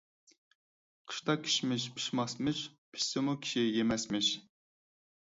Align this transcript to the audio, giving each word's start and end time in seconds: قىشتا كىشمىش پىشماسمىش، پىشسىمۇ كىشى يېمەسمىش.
قىشتا 1.11 1.35
كىشمىش 1.47 1.85
پىشماسمىش، 1.97 2.63
پىشسىمۇ 2.97 3.37
كىشى 3.45 3.67
يېمەسمىش. 3.67 4.31